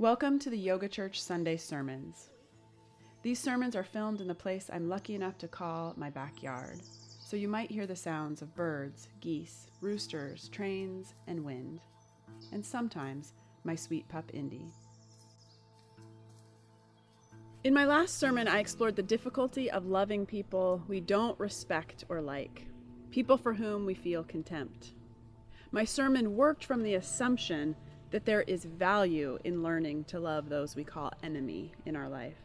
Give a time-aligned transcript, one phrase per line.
[0.00, 2.30] Welcome to the Yoga Church Sunday Sermons.
[3.22, 6.80] These sermons are filmed in the place I'm lucky enough to call my backyard,
[7.22, 11.80] so you might hear the sounds of birds, geese, roosters, trains, and wind,
[12.50, 13.34] and sometimes
[13.64, 14.72] my sweet pup Indy.
[17.62, 22.22] In my last sermon, I explored the difficulty of loving people we don't respect or
[22.22, 22.64] like,
[23.10, 24.94] people for whom we feel contempt.
[25.72, 27.76] My sermon worked from the assumption
[28.10, 32.36] that there is value in learning to love those we call enemy in our life.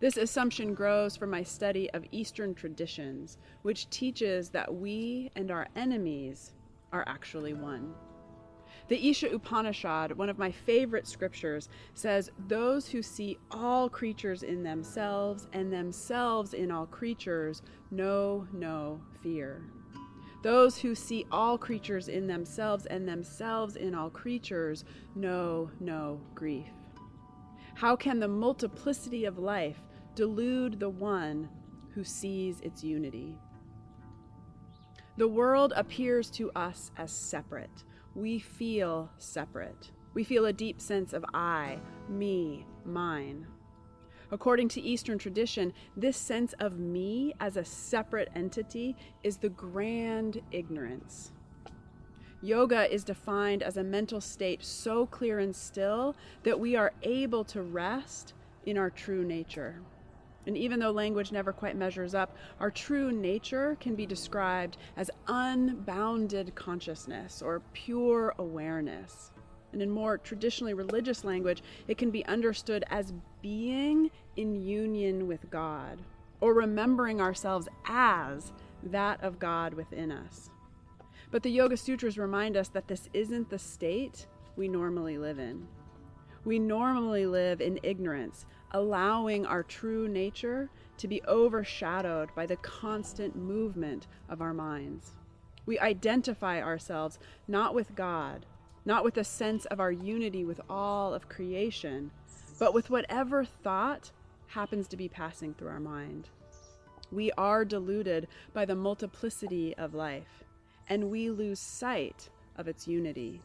[0.00, 5.68] This assumption grows from my study of Eastern traditions, which teaches that we and our
[5.76, 6.52] enemies
[6.92, 7.94] are actually one.
[8.88, 14.62] The Isha Upanishad, one of my favorite scriptures, says, Those who see all creatures in
[14.62, 19.62] themselves and themselves in all creatures know no fear.
[20.42, 26.66] Those who see all creatures in themselves and themselves in all creatures know no grief.
[27.74, 29.78] How can the multiplicity of life
[30.14, 31.48] delude the one
[31.94, 33.38] who sees its unity?
[35.16, 37.84] The world appears to us as separate.
[38.14, 39.92] We feel separate.
[40.14, 43.46] We feel a deep sense of I, me, mine.
[44.32, 50.40] According to Eastern tradition, this sense of me as a separate entity is the grand
[50.50, 51.32] ignorance.
[52.40, 57.44] Yoga is defined as a mental state so clear and still that we are able
[57.44, 58.32] to rest
[58.64, 59.82] in our true nature.
[60.46, 65.10] And even though language never quite measures up, our true nature can be described as
[65.28, 69.30] unbounded consciousness or pure awareness
[69.72, 75.50] and in more traditionally religious language, it can be understood as being in union with
[75.50, 75.98] God
[76.40, 80.50] or remembering ourselves as that of God within us.
[81.30, 84.26] But the Yoga Sutras remind us that this isn't the state
[84.56, 85.66] we normally live in.
[86.44, 93.36] We normally live in ignorance, allowing our true nature to be overshadowed by the constant
[93.36, 95.12] movement of our minds.
[95.64, 98.44] We identify ourselves not with God,
[98.84, 102.10] not with a sense of our unity with all of creation,
[102.58, 104.10] but with whatever thought
[104.48, 106.28] happens to be passing through our mind.
[107.10, 110.44] We are deluded by the multiplicity of life,
[110.88, 113.42] and we lose sight of its unity.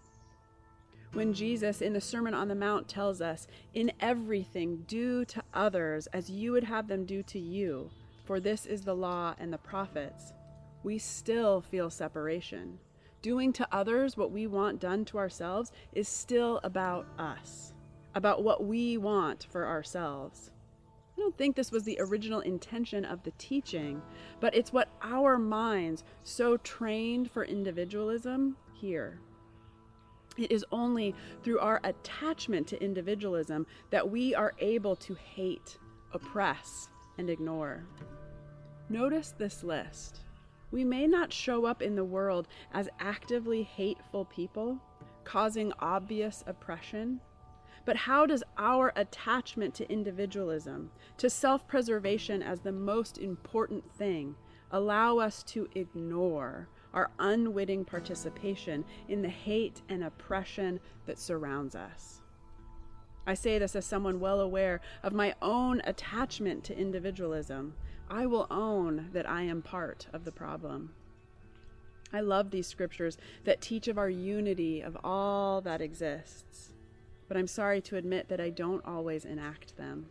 [1.13, 6.07] When Jesus in the Sermon on the Mount tells us, In everything do to others
[6.07, 7.89] as you would have them do to you,
[8.25, 10.33] for this is the law and the prophets,
[10.83, 12.79] we still feel separation
[13.27, 17.73] doing to others what we want done to ourselves is still about us,
[18.15, 20.49] about what we want for ourselves.
[21.17, 24.01] I don't think this was the original intention of the teaching,
[24.39, 29.19] but it's what our minds, so trained for individualism, hear.
[30.37, 31.13] It is only
[31.43, 35.77] through our attachment to individualism that we are able to hate,
[36.13, 37.83] oppress, and ignore.
[38.87, 40.21] Notice this list.
[40.77, 44.77] We may not show up in the world as actively hateful people,
[45.23, 47.19] causing obvious oppression,
[47.83, 54.35] but how does our attachment to individualism, to self preservation as the most important thing,
[54.69, 62.21] allow us to ignore our unwitting participation in the hate and oppression that surrounds us?
[63.27, 67.75] I say this as someone well aware of my own attachment to individualism
[68.09, 70.93] I will own that I am part of the problem.
[72.13, 76.71] I love these scriptures that teach of our unity of all that exists,
[77.27, 80.05] but I'm sorry to admit that I don't always enact them.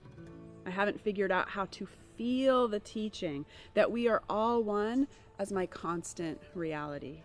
[0.66, 1.88] I haven't figured out how to
[2.18, 7.20] feel the teaching that we are all one as my constant reality.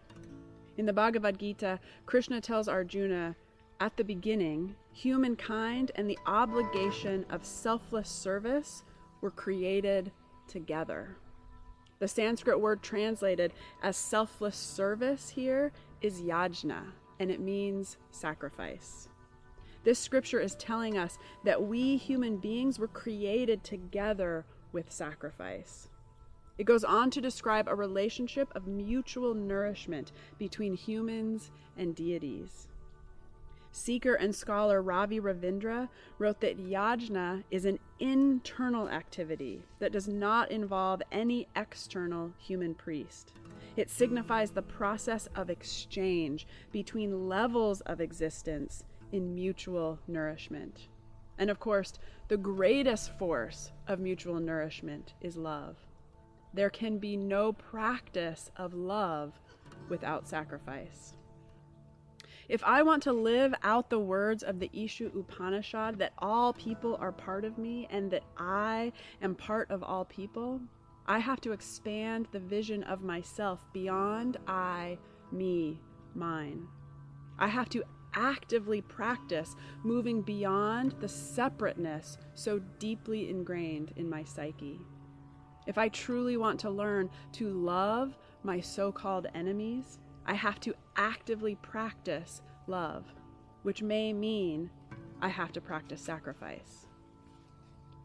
[0.77, 3.35] In the Bhagavad Gita, Krishna tells Arjuna
[3.81, 8.83] at the beginning, humankind and the obligation of selfless service
[9.21, 10.11] were created
[10.47, 11.17] together.
[11.99, 13.53] The Sanskrit word translated
[13.83, 15.71] as selfless service here
[16.01, 16.81] is yajna,
[17.19, 19.07] and it means sacrifice.
[19.83, 25.89] This scripture is telling us that we human beings were created together with sacrifice.
[26.57, 32.67] It goes on to describe a relationship of mutual nourishment between humans and deities.
[33.71, 35.87] Seeker and scholar Ravi Ravindra
[36.19, 43.33] wrote that yajna is an internal activity that does not involve any external human priest.
[43.77, 48.83] It signifies the process of exchange between levels of existence
[49.13, 50.89] in mutual nourishment.
[51.37, 51.93] And of course,
[52.27, 55.77] the greatest force of mutual nourishment is love.
[56.53, 59.39] There can be no practice of love
[59.87, 61.13] without sacrifice.
[62.51, 66.97] If I want to live out the words of the Isha Upanishad that all people
[66.99, 70.59] are part of me and that I am part of all people,
[71.05, 74.97] I have to expand the vision of myself beyond I,
[75.31, 75.79] me,
[76.13, 76.67] mine.
[77.39, 84.81] I have to actively practice moving beyond the separateness so deeply ingrained in my psyche.
[85.67, 90.75] If I truly want to learn to love my so called enemies, I have to
[90.95, 93.05] actively practice love,
[93.63, 94.69] which may mean
[95.21, 96.87] I have to practice sacrifice.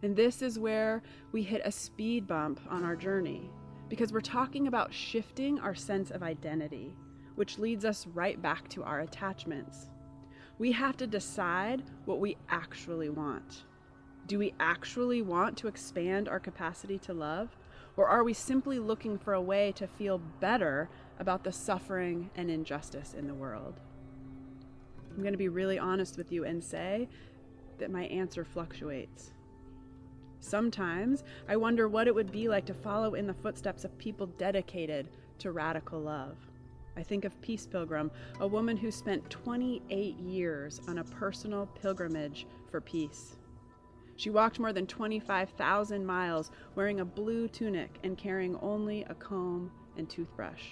[0.02, 1.02] And this is where
[1.32, 3.50] we hit a speed bump on our journey
[3.88, 6.94] because we're talking about shifting our sense of identity,
[7.36, 9.88] which leads us right back to our attachments.
[10.58, 13.64] We have to decide what we actually want.
[14.26, 17.56] Do we actually want to expand our capacity to love?
[17.96, 22.50] Or are we simply looking for a way to feel better about the suffering and
[22.50, 23.80] injustice in the world?
[25.10, 27.08] I'm going to be really honest with you and say
[27.78, 29.32] that my answer fluctuates.
[30.40, 34.26] Sometimes I wonder what it would be like to follow in the footsteps of people
[34.26, 35.08] dedicated
[35.38, 36.36] to radical love.
[36.96, 38.10] I think of Peace Pilgrim,
[38.40, 43.36] a woman who spent 28 years on a personal pilgrimage for peace.
[44.16, 49.70] She walked more than 25,000 miles wearing a blue tunic and carrying only a comb
[49.98, 50.62] and toothbrush.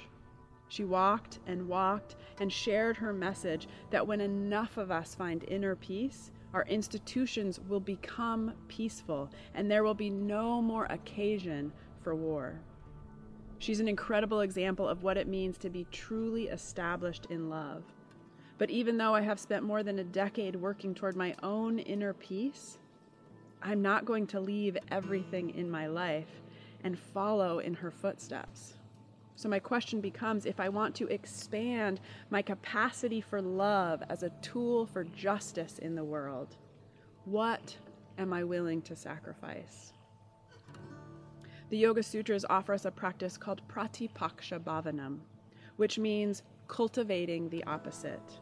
[0.68, 5.76] She walked and walked and shared her message that when enough of us find inner
[5.76, 12.60] peace, our institutions will become peaceful and there will be no more occasion for war.
[13.58, 17.82] She's an incredible example of what it means to be truly established in love.
[18.58, 22.12] But even though I have spent more than a decade working toward my own inner
[22.12, 22.78] peace,
[23.62, 26.42] I'm not going to leave everything in my life
[26.84, 28.74] and follow in her footsteps.
[29.36, 32.00] So, my question becomes if I want to expand
[32.30, 36.56] my capacity for love as a tool for justice in the world,
[37.24, 37.76] what
[38.18, 39.92] am I willing to sacrifice?
[41.70, 45.18] The Yoga Sutras offer us a practice called Pratipaksha Bhavanam,
[45.76, 48.38] which means cultivating the opposite.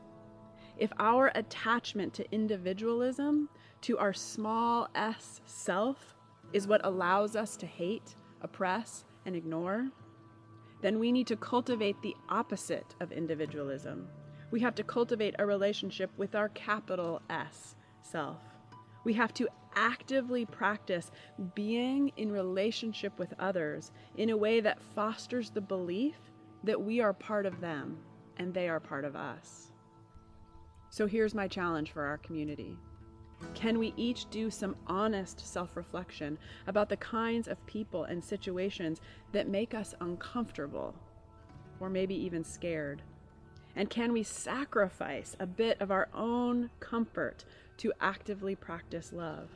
[0.77, 3.49] If our attachment to individualism,
[3.83, 6.15] to our small s self,
[6.53, 9.89] is what allows us to hate, oppress, and ignore,
[10.83, 14.09] then we need to cultivate the opposite of individualism.
[14.51, 18.41] We have to cultivate a relationship with our capital S self.
[19.05, 21.11] We have to actively practice
[21.55, 26.17] being in relationship with others in a way that fosters the belief
[26.65, 27.99] that we are part of them
[28.37, 29.73] and they are part of us.
[30.91, 32.77] So here's my challenge for our community.
[33.55, 39.01] Can we each do some honest self reflection about the kinds of people and situations
[39.33, 40.95] that make us uncomfortable
[41.81, 43.03] or maybe even scared?
[43.77, 47.45] And can we sacrifice a bit of our own comfort
[47.79, 49.49] to actively practice love?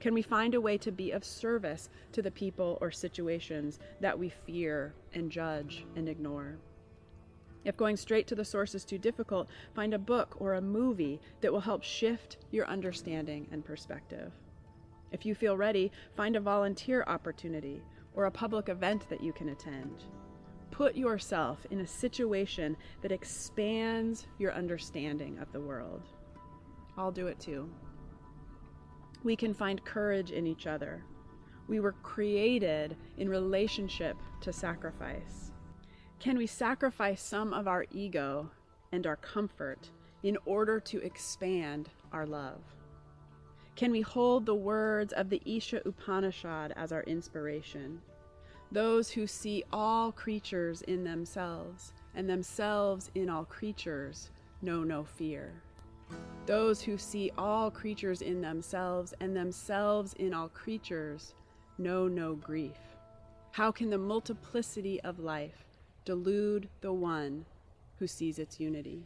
[0.00, 4.18] Can we find a way to be of service to the people or situations that
[4.18, 6.58] we fear and judge and ignore?
[7.64, 11.20] If going straight to the source is too difficult, find a book or a movie
[11.40, 14.32] that will help shift your understanding and perspective.
[15.12, 17.82] If you feel ready, find a volunteer opportunity
[18.14, 20.04] or a public event that you can attend.
[20.70, 26.02] Put yourself in a situation that expands your understanding of the world.
[26.98, 27.70] I'll do it too.
[29.22, 31.02] We can find courage in each other.
[31.66, 35.53] We were created in relationship to sacrifice.
[36.24, 38.50] Can we sacrifice some of our ego
[38.92, 39.90] and our comfort
[40.22, 42.62] in order to expand our love?
[43.76, 48.00] Can we hold the words of the Isha Upanishad as our inspiration?
[48.72, 54.30] Those who see all creatures in themselves and themselves in all creatures
[54.62, 55.52] know no fear.
[56.46, 61.34] Those who see all creatures in themselves and themselves in all creatures
[61.76, 62.78] know no grief.
[63.50, 65.63] How can the multiplicity of life
[66.04, 67.44] delude the one
[67.98, 69.04] who sees its unity.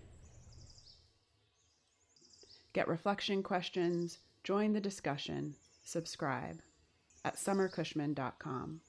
[2.72, 6.60] Get reflection questions, join the discussion, subscribe
[7.24, 8.80] at summercushman.com.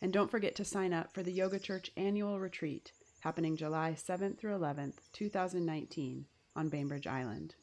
[0.00, 4.38] And don't forget to sign up for the Yoga Church annual retreat happening July 7th
[4.38, 7.54] through 11th, 2019 on Bainbridge Island.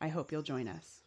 [0.00, 1.02] I hope you'll join us.